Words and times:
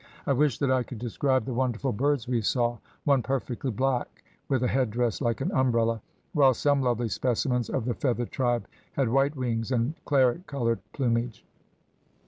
I 0.25 0.33
wish 0.33 0.57
that 0.57 0.71
I 0.71 0.81
could 0.81 0.97
describe 0.97 1.45
the 1.45 1.53
wonderful 1.53 1.91
birds 1.91 2.27
we 2.27 2.41
saw, 2.41 2.79
one 3.03 3.21
perfectly 3.21 3.69
black, 3.69 4.23
with 4.49 4.63
a 4.63 4.67
headdress 4.67 5.21
like 5.21 5.41
an 5.41 5.51
umbrella, 5.51 6.01
while 6.33 6.55
some 6.55 6.81
lovely 6.81 7.07
specimens 7.07 7.69
of 7.69 7.85
the 7.85 7.93
feathered 7.93 8.31
tribe 8.31 8.65
had 8.93 9.09
white 9.09 9.35
wings 9.35 9.71
and 9.71 9.93
claret 10.05 10.47
coloured 10.47 10.79
plumage. 10.91 11.45